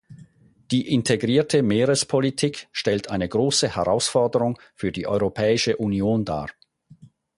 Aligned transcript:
Die 0.71 0.87
integrierte 0.91 1.61
Meerespolitik 1.61 2.67
stellt 2.71 3.11
eine 3.11 3.29
große 3.29 3.75
Herausforderung 3.75 4.57
für 4.73 4.91
die 4.91 5.05
Europäische 5.05 5.77
Union 5.77 6.25
dar. 6.25 6.49